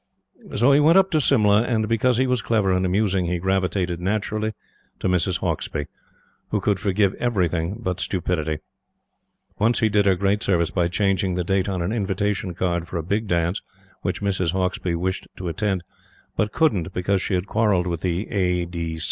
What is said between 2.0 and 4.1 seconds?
he was clever and amusing, he gravitated